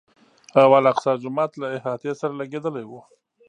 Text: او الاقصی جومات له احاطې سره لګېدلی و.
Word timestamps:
او 0.61 0.69
الاقصی 0.79 1.11
جومات 1.21 1.51
له 1.61 1.67
احاطې 1.77 2.11
سره 2.19 2.33
لګېدلی 2.41 2.85
و. 2.87 2.91